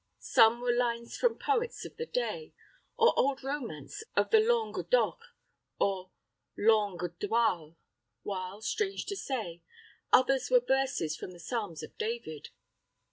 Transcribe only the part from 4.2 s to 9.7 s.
the Langue d'oc, or Langue d'oil, while, strange to say,